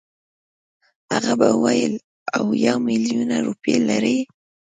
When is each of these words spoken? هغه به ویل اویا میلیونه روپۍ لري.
هغه 1.11 1.33
به 1.39 1.49
ویل 1.63 1.93
اویا 2.39 2.73
میلیونه 2.87 3.35
روپۍ 3.47 3.77
لري. 3.89 4.17